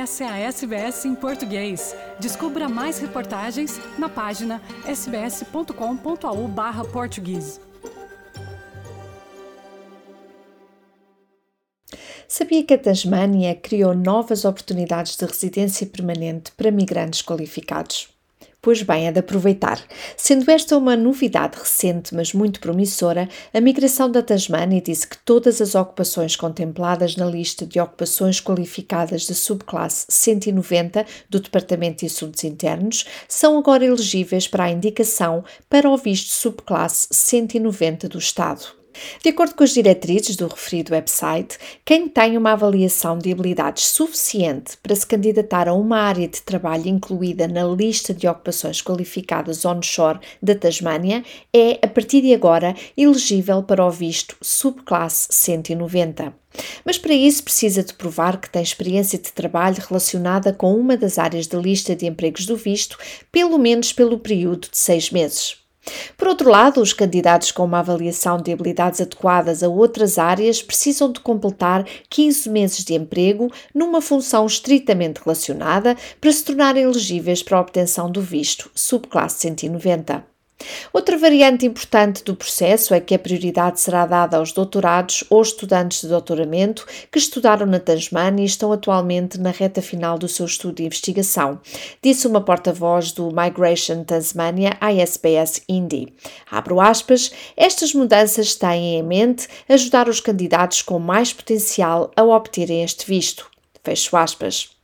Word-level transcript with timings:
Essa 0.00 0.24
é 0.24 0.28
a 0.28 0.38
SBS 0.38 1.04
em 1.04 1.14
português. 1.14 1.94
Descubra 2.18 2.70
mais 2.70 2.98
reportagens 2.98 3.78
na 3.98 4.08
página 4.08 4.62
sbs.com.au/português. 4.86 7.60
Sabia 12.26 12.64
que 12.64 12.72
a 12.72 12.78
Tasmânia 12.78 13.54
criou 13.54 13.94
novas 13.94 14.46
oportunidades 14.46 15.18
de 15.18 15.26
residência 15.26 15.86
permanente 15.86 16.50
para 16.52 16.70
migrantes 16.70 17.20
qualificados? 17.20 18.08
Pois 18.62 18.82
bem, 18.82 19.06
é 19.06 19.12
de 19.12 19.20
aproveitar. 19.20 19.82
Sendo 20.18 20.50
esta 20.50 20.76
uma 20.76 20.94
novidade 20.94 21.58
recente, 21.58 22.14
mas 22.14 22.34
muito 22.34 22.60
promissora, 22.60 23.26
a 23.54 23.60
migração 23.60 24.10
da 24.10 24.22
Tasmânia 24.22 24.82
disse 24.82 25.08
que 25.08 25.16
todas 25.16 25.62
as 25.62 25.74
ocupações 25.74 26.36
contempladas 26.36 27.16
na 27.16 27.24
lista 27.24 27.64
de 27.64 27.80
ocupações 27.80 28.38
qualificadas 28.38 29.22
de 29.22 29.34
subclasse 29.34 30.04
190 30.10 31.06
do 31.30 31.40
Departamento 31.40 32.00
de 32.00 32.06
Assuntos 32.06 32.44
Internos 32.44 33.06
são 33.26 33.56
agora 33.56 33.84
elegíveis 33.84 34.46
para 34.46 34.64
a 34.64 34.70
indicação 34.70 35.42
para 35.68 35.88
o 35.88 35.96
visto 35.96 36.28
subclasse 36.28 37.08
190 37.10 38.10
do 38.10 38.18
Estado. 38.18 38.79
De 39.22 39.30
acordo 39.30 39.54
com 39.54 39.64
as 39.64 39.70
diretrizes 39.70 40.36
do 40.36 40.46
referido 40.46 40.92
website, 40.92 41.58
quem 41.84 42.08
tem 42.08 42.36
uma 42.36 42.52
avaliação 42.52 43.18
de 43.18 43.32
habilidades 43.32 43.84
suficiente 43.84 44.76
para 44.82 44.94
se 44.94 45.06
candidatar 45.06 45.68
a 45.68 45.74
uma 45.74 45.98
área 45.98 46.28
de 46.28 46.42
trabalho 46.42 46.88
incluída 46.88 47.46
na 47.46 47.64
lista 47.64 48.12
de 48.12 48.26
ocupações 48.26 48.82
qualificadas 48.82 49.64
onshore 49.64 50.20
da 50.42 50.54
Tasmânia 50.54 51.24
é, 51.52 51.78
a 51.82 51.88
partir 51.88 52.22
de 52.22 52.34
agora, 52.34 52.74
elegível 52.96 53.62
para 53.62 53.84
o 53.84 53.90
visto 53.90 54.36
subclasse 54.40 55.28
190. 55.30 56.34
Mas 56.84 56.98
para 56.98 57.14
isso 57.14 57.44
precisa 57.44 57.82
de 57.82 57.94
provar 57.94 58.40
que 58.40 58.50
tem 58.50 58.62
experiência 58.62 59.18
de 59.18 59.32
trabalho 59.32 59.82
relacionada 59.86 60.52
com 60.52 60.74
uma 60.74 60.96
das 60.96 61.18
áreas 61.18 61.46
da 61.46 61.58
lista 61.58 61.94
de 61.94 62.06
empregos 62.06 62.46
do 62.46 62.56
visto, 62.56 62.98
pelo 63.30 63.58
menos 63.58 63.92
pelo 63.92 64.18
período 64.18 64.68
de 64.70 64.76
seis 64.76 65.10
meses. 65.10 65.59
Por 66.16 66.28
outro 66.28 66.50
lado, 66.50 66.80
os 66.80 66.92
candidatos 66.92 67.50
com 67.50 67.64
uma 67.64 67.78
avaliação 67.78 68.36
de 68.36 68.52
habilidades 68.52 69.00
adequadas 69.00 69.62
a 69.62 69.68
outras 69.68 70.18
áreas 70.18 70.62
precisam 70.62 71.10
de 71.10 71.20
completar 71.20 71.84
15 72.08 72.50
meses 72.50 72.84
de 72.84 72.94
emprego 72.94 73.50
numa 73.74 74.00
função 74.00 74.46
estritamente 74.46 75.20
relacionada 75.24 75.96
para 76.20 76.32
se 76.32 76.44
tornarem 76.44 76.82
elegíveis 76.82 77.42
para 77.42 77.58
a 77.58 77.60
obtenção 77.60 78.10
do 78.10 78.20
visto 78.20 78.70
subclasse 78.74 79.40
190. 79.40 80.29
Outra 80.92 81.16
variante 81.16 81.66
importante 81.66 82.24
do 82.24 82.34
processo 82.34 82.92
é 82.92 83.00
que 83.00 83.14
a 83.14 83.18
prioridade 83.18 83.80
será 83.80 84.06
dada 84.06 84.36
aos 84.36 84.52
doutorados 84.52 85.24
ou 85.30 85.40
estudantes 85.40 86.00
de 86.00 86.08
doutoramento 86.08 86.86
que 87.10 87.18
estudaram 87.18 87.66
na 87.66 87.78
Tasmânia 87.78 88.42
e 88.42 88.46
estão 88.46 88.72
atualmente 88.72 89.38
na 89.38 89.50
reta 89.50 89.80
final 89.80 90.18
do 90.18 90.28
seu 90.28 90.46
estudo 90.46 90.76
de 90.76 90.84
investigação, 90.84 91.60
disse 92.02 92.26
uma 92.26 92.40
porta-voz 92.40 93.12
do 93.12 93.30
Migration 93.30 94.04
Tasmania 94.04 94.76
à 94.80 94.92
SBS 94.92 95.62
Indy. 95.68 96.12
Abro 96.50 96.80
aspas, 96.80 97.30
estas 97.56 97.94
mudanças 97.94 98.54
têm 98.54 98.96
em 98.96 99.02
mente 99.02 99.48
ajudar 99.68 100.08
os 100.08 100.20
candidatos 100.20 100.82
com 100.82 100.98
mais 100.98 101.32
potencial 101.32 102.10
a 102.16 102.22
obterem 102.22 102.82
este 102.82 103.06
visto. 103.06 103.50
Fecho 103.82 104.16
aspas. 104.16 104.79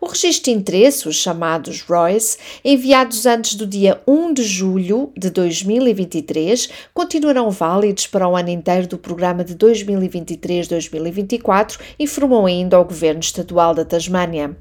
O 0.00 0.06
registro 0.06 0.52
de 0.52 0.58
interesse, 0.58 1.08
os 1.08 1.16
chamados 1.16 1.82
ROIs, 1.82 2.38
enviados 2.64 3.26
antes 3.26 3.54
do 3.54 3.66
dia 3.66 4.00
1 4.06 4.32
de 4.34 4.42
julho 4.42 5.12
de 5.16 5.30
2023, 5.30 6.68
continuarão 6.92 7.50
válidos 7.50 8.06
para 8.06 8.28
o 8.28 8.36
ano 8.36 8.50
inteiro 8.50 8.86
do 8.88 8.98
programa 8.98 9.42
de 9.44 9.54
2023-2024, 9.54 11.78
informou 11.98 12.44
ainda 12.46 12.78
o 12.80 12.84
Governo 12.84 13.20
Estadual 13.20 13.74
da 13.74 13.84
Tasmânia. 13.84 14.56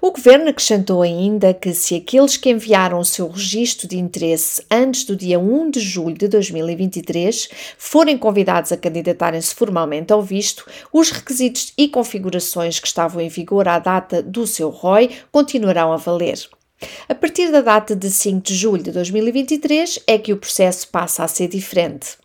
O 0.00 0.10
Governo 0.10 0.48
acrescentou 0.48 1.02
ainda 1.02 1.54
que, 1.54 1.72
se 1.72 1.94
aqueles 1.94 2.36
que 2.36 2.50
enviaram 2.50 2.98
o 2.98 3.04
seu 3.04 3.28
registro 3.28 3.88
de 3.88 3.98
interesse 3.98 4.62
antes 4.70 5.04
do 5.04 5.16
dia 5.16 5.38
1 5.38 5.70
de 5.70 5.80
julho 5.80 6.16
de 6.16 6.28
2023 6.28 7.48
forem 7.78 8.18
convidados 8.18 8.72
a 8.72 8.76
candidatarem-se 8.76 9.54
formalmente 9.54 10.12
ao 10.12 10.22
visto, 10.22 10.66
os 10.92 11.10
requisitos 11.10 11.72
e 11.76 11.88
configurações 11.88 12.78
que 12.78 12.86
estavam 12.86 13.22
em 13.22 13.28
vigor 13.28 13.66
à 13.68 13.78
data 13.78 14.22
do 14.22 14.46
seu 14.46 14.68
ROI 14.68 15.10
continuarão 15.32 15.92
a 15.92 15.96
valer. 15.96 16.38
A 17.08 17.14
partir 17.14 17.50
da 17.50 17.60
data 17.60 17.96
de 17.96 18.10
5 18.10 18.40
de 18.40 18.54
julho 18.54 18.82
de 18.82 18.92
2023 18.92 20.00
é 20.06 20.18
que 20.18 20.32
o 20.32 20.36
processo 20.36 20.88
passa 20.88 21.24
a 21.24 21.28
ser 21.28 21.48
diferente. 21.48 22.23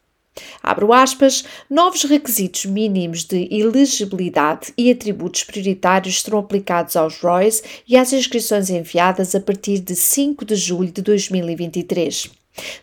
Abro 0.61 0.93
aspas, 0.93 1.43
novos 1.69 2.03
requisitos 2.03 2.65
mínimos 2.65 3.23
de 3.23 3.47
elegibilidade 3.51 4.73
e 4.77 4.91
atributos 4.91 5.43
prioritários 5.43 6.21
serão 6.21 6.39
aplicados 6.39 6.95
aos 6.95 7.19
ROIs 7.19 7.63
e 7.87 7.97
às 7.97 8.13
inscrições 8.13 8.69
enviadas 8.69 9.35
a 9.35 9.39
partir 9.39 9.79
de 9.79 9.95
5 9.95 10.45
de 10.45 10.55
julho 10.55 10.91
de 10.91 11.01
2023. 11.01 12.29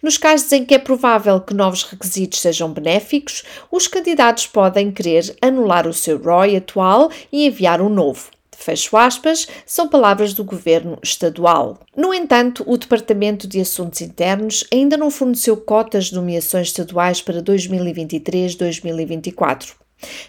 Nos 0.03 0.17
casos 0.17 0.51
em 0.53 0.65
que 0.65 0.75
é 0.75 0.79
provável 0.79 1.41
que 1.41 1.55
novos 1.55 1.83
requisitos 1.83 2.41
sejam 2.41 2.73
benéficos, 2.73 3.43
os 3.71 3.87
candidatos 3.87 4.47
podem 4.47 4.91
querer 4.91 5.37
anular 5.43 5.87
o 5.87 5.93
seu 5.93 6.19
ROI 6.19 6.57
atual 6.57 7.11
e 7.31 7.47
enviar 7.47 7.81
um 7.81 7.89
novo. 7.89 8.36
Fecho 8.59 8.97
aspas, 8.97 9.47
são 9.65 9.87
palavras 9.87 10.33
do 10.33 10.43
governo 10.43 10.99
estadual. 11.03 11.79
No 11.97 12.13
entanto, 12.13 12.65
o 12.67 12.77
Departamento 12.77 13.47
de 13.47 13.61
Assuntos 13.61 14.01
Internos 14.01 14.65
ainda 14.73 14.97
não 14.97 15.09
forneceu 15.11 15.57
cotas 15.57 16.07
de 16.07 16.15
nomeações 16.15 16.67
estaduais 16.69 17.23
para 17.23 17.41
2023-2024. 17.43 19.75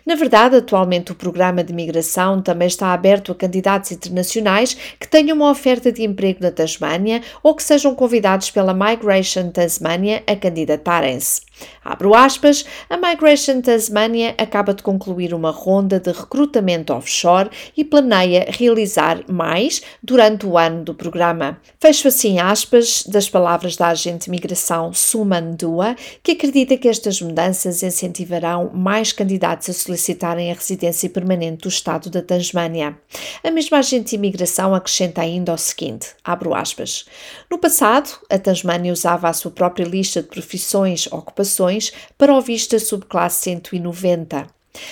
Na 0.05 0.15
verdade, 0.15 0.55
atualmente 0.55 1.11
o 1.11 1.15
programa 1.15 1.63
de 1.63 1.73
migração 1.73 2.41
também 2.41 2.67
está 2.67 2.93
aberto 2.93 3.31
a 3.31 3.35
candidatos 3.35 3.91
internacionais 3.91 4.75
que 4.99 5.07
tenham 5.07 5.35
uma 5.35 5.51
oferta 5.51 5.91
de 5.91 6.03
emprego 6.03 6.39
na 6.41 6.51
Tasmânia 6.51 7.21
ou 7.43 7.55
que 7.55 7.63
sejam 7.63 7.95
convidados 7.95 8.51
pela 8.51 8.73
Migration 8.73 9.49
Tasmania 9.49 10.23
a 10.25 10.35
candidatarem-se. 10.35 11.41
Abro 11.83 12.13
aspas, 12.13 12.65
a 12.89 12.97
Migration 12.97 13.61
Tasmania 13.61 14.35
acaba 14.37 14.73
de 14.73 14.83
concluir 14.83 15.33
uma 15.33 15.51
ronda 15.51 15.99
de 15.99 16.11
recrutamento 16.11 16.93
offshore 16.93 17.49
e 17.75 17.83
planeia 17.83 18.45
realizar 18.49 19.23
mais 19.29 19.81
durante 20.03 20.45
o 20.45 20.57
ano 20.57 20.83
do 20.83 20.93
programa. 20.93 21.59
Fecho 21.79 22.07
assim 22.07 22.39
aspas 22.39 23.03
das 23.07 23.29
palavras 23.29 23.75
da 23.75 23.87
agente 23.87 24.25
de 24.25 24.31
migração 24.31 24.91
Suman 24.93 25.55
Dua, 25.55 25.95
que 26.21 26.33
acredita 26.33 26.77
que 26.77 26.87
estas 26.87 27.21
mudanças 27.21 27.81
incentivarão 27.83 28.69
mais 28.73 29.11
candidatos 29.11 29.69
a 29.69 29.73
solicitarem 29.73 30.51
a 30.51 30.55
residência 30.55 31.09
permanente 31.09 31.63
do 31.63 31.69
Estado 31.69 32.09
da 32.09 32.21
Tasmânia. 32.21 32.97
A 33.43 33.51
mesma 33.51 33.77
agente 33.77 34.09
de 34.09 34.15
imigração 34.15 34.75
acrescenta 34.75 35.21
ainda 35.21 35.53
o 35.53 35.57
seguinte, 35.57 36.09
abro 36.23 36.53
aspas, 36.53 37.05
no 37.49 37.57
passado, 37.57 38.09
a 38.29 38.37
Tasmânia 38.37 38.91
usava 38.91 39.29
a 39.29 39.33
sua 39.33 39.51
própria 39.51 39.85
lista 39.85 40.21
de 40.21 40.27
profissões, 40.27 41.07
para 42.17 42.33
o 42.33 42.41
visto 42.41 42.71
da 42.71 42.79
subclasse 42.79 43.43
190. 43.43 44.47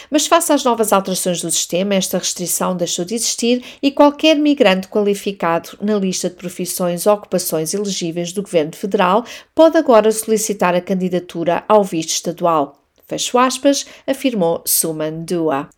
Mas, 0.10 0.28
face 0.28 0.52
às 0.52 0.64
novas 0.64 0.92
alterações 0.92 1.42
do 1.42 1.52
sistema, 1.52 1.96
esta 1.96 2.18
restrição 2.18 2.76
deixou 2.76 3.06
de 3.06 3.16
existir 3.16 3.64
e 3.82 3.92
qualquer 3.92 4.36
migrante 4.36 4.88
qualificado 4.88 5.78
na 5.82 5.98
lista 5.98 6.30
de 6.30 6.36
profissões 6.36 7.06
ou 7.06 7.14
ocupações 7.14 7.74
elegíveis 7.74 8.32
do 8.32 8.42
Governo 8.42 8.76
Federal 8.76 9.24
pode 9.54 9.78
agora 9.78 10.12
solicitar 10.12 10.76
a 10.76 10.82
candidatura 10.82 11.64
ao 11.68 11.84
visto 11.84 12.10
estadual. 12.10 12.85
Fecho 13.08 13.38
aspas, 13.38 13.86
afirmou 14.08 14.64
Suman 14.66 15.24
Dua. 15.24 15.70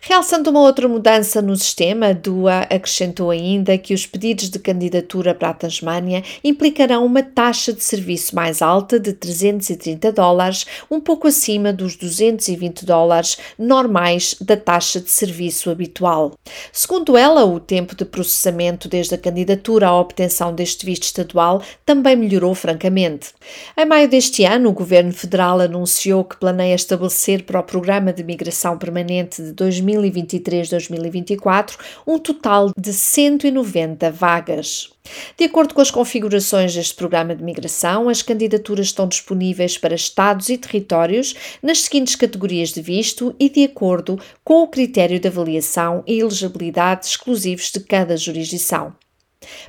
Realçando 0.00 0.50
uma 0.50 0.60
outra 0.60 0.86
mudança 0.86 1.40
no 1.40 1.56
sistema, 1.56 2.14
Dua 2.14 2.60
acrescentou 2.70 3.30
ainda 3.30 3.76
que 3.78 3.94
os 3.94 4.06
pedidos 4.06 4.50
de 4.50 4.58
candidatura 4.58 5.34
para 5.34 5.50
a 5.50 5.54
Tasmânia 5.54 6.22
implicarão 6.42 7.04
uma 7.04 7.22
taxa 7.22 7.72
de 7.72 7.82
serviço 7.82 8.36
mais 8.36 8.60
alta 8.60 9.00
de 9.00 9.12
330 9.12 10.12
dólares, 10.12 10.66
um 10.90 11.00
pouco 11.00 11.26
acima 11.26 11.72
dos 11.72 11.96
220 11.96 12.84
dólares 12.84 13.38
normais 13.58 14.36
da 14.40 14.56
taxa 14.56 15.00
de 15.00 15.10
serviço 15.10 15.70
habitual. 15.70 16.32
Segundo 16.72 17.16
ela, 17.16 17.44
o 17.44 17.58
tempo 17.58 17.96
de 17.96 18.04
processamento 18.04 18.88
desde 18.88 19.14
a 19.14 19.18
candidatura 19.18 19.88
à 19.88 19.98
obtenção 19.98 20.54
deste 20.54 20.84
visto 20.84 21.04
estadual 21.04 21.62
também 21.84 22.16
melhorou 22.16 22.54
francamente. 22.54 23.28
Em 23.76 23.86
maio 23.86 24.08
deste 24.08 24.44
ano, 24.44 24.68
o 24.68 24.74
governo 24.74 25.12
federal 25.12 25.60
anunciou 25.60 26.24
que 26.24 26.36
planeia 26.36 26.73
estabelecer 26.74 27.44
para 27.44 27.60
o 27.60 27.62
Programa 27.62 28.12
de 28.12 28.24
Migração 28.24 28.76
Permanente 28.76 29.42
de 29.42 29.52
2023-2024 29.52 31.76
um 32.06 32.18
total 32.18 32.70
de 32.76 32.92
190 32.92 34.10
vagas. 34.10 34.90
De 35.36 35.44
acordo 35.44 35.74
com 35.74 35.80
as 35.80 35.90
configurações 35.90 36.74
deste 36.74 36.94
programa 36.94 37.34
de 37.34 37.44
migração, 37.44 38.08
as 38.08 38.22
candidaturas 38.22 38.86
estão 38.86 39.06
disponíveis 39.06 39.76
para 39.76 39.94
estados 39.94 40.48
e 40.48 40.56
territórios 40.56 41.34
nas 41.62 41.82
seguintes 41.82 42.16
categorias 42.16 42.70
de 42.70 42.80
visto 42.80 43.34
e 43.38 43.50
de 43.50 43.64
acordo 43.64 44.18
com 44.42 44.62
o 44.62 44.68
critério 44.68 45.20
de 45.20 45.28
avaliação 45.28 46.02
e 46.06 46.20
elegibilidade 46.20 47.06
exclusivos 47.06 47.70
de 47.70 47.80
cada 47.80 48.16
jurisdição. 48.16 48.94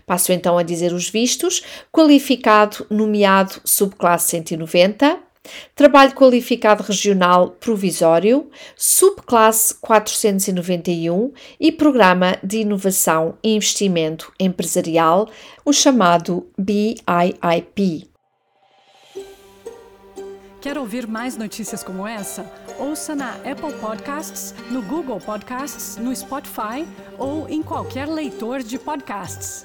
Passo 0.05 0.31
então 0.31 0.57
a 0.57 0.63
dizer 0.63 0.93
os 0.93 1.09
vistos: 1.09 1.63
qualificado, 1.91 2.85
nomeado 2.89 3.59
subclasse 3.63 4.31
190, 4.31 5.19
Trabalho 5.75 6.13
Qualificado 6.13 6.83
Regional 6.83 7.51
Provisório, 7.51 8.49
Subclasse 8.75 9.75
491 9.75 11.31
e 11.59 11.71
Programa 11.71 12.37
de 12.43 12.59
Inovação 12.59 13.37
e 13.43 13.55
Investimento 13.55 14.31
Empresarial, 14.39 15.29
o 15.63 15.73
chamado 15.73 16.47
BIIP. 16.57 18.09
Quer 20.65 20.79
ouvir 20.79 21.05
mais 21.05 21.37
notícias 21.37 21.83
como 21.83 22.07
essa? 22.07 22.43
Ouça 22.79 23.15
na 23.15 23.35
Apple 23.35 23.71
Podcasts, 23.79 24.55
no 24.71 24.81
Google 24.81 25.19
Podcasts, 25.19 25.95
no 25.97 26.15
Spotify 26.15 26.87
ou 27.19 27.47
em 27.47 27.61
qualquer 27.61 28.07
leitor 28.07 28.63
de 28.63 28.79
podcasts. 28.79 29.63